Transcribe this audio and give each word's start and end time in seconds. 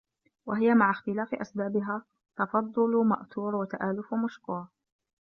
وَهِيَ 0.45 0.73
مَعَ 0.75 0.89
اخْتِلَافِ 0.91 1.33
أَسْبَابِهَا 1.33 2.01
تَفَضُّلٌ 2.37 3.05
مَأْثُورٌ 3.07 3.55
وَتَآلُفٌ 3.55 4.13
مَشْكُورٌ 4.13 4.67